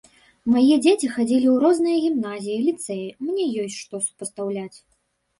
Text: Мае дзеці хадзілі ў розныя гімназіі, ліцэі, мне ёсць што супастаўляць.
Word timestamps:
Мае 0.51 0.75
дзеці 0.83 1.09
хадзілі 1.15 1.47
ў 1.49 1.51
розныя 1.63 1.97
гімназіі, 2.05 2.55
ліцэі, 2.69 3.03
мне 3.27 3.45
ёсць 3.65 3.77
што 3.83 4.01
супастаўляць. 4.07 4.77